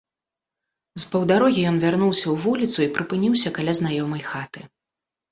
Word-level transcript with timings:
З 1.01 1.09
паўдарогі 1.09 1.65
ён 1.71 1.75
вярнуўся 1.83 2.23
ў 2.29 2.35
вуліцу 2.45 2.77
і 2.85 2.87
прыпыніўся 2.95 3.49
каля 3.59 3.75
знаёмай 3.81 4.23
хаты. 4.31 4.65